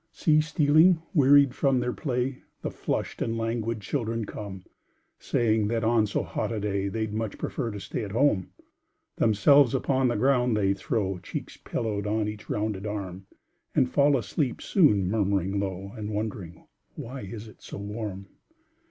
[0.11, 4.63] See stealing, wearied from their play, The flushed and languid children come,
[5.19, 8.49] Saying that on so hot a day They'd much prefer to stay at home.
[9.17, 13.27] Themselves upon the ground they throw, Cheeks pillowed on each rounded arm
[13.75, 16.65] And fall asleep soon, murmuring low, And wondering
[16.95, 18.25] "why it is so warm?"